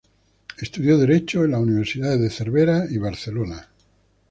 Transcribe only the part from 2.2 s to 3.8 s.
Cervera y Barcelona.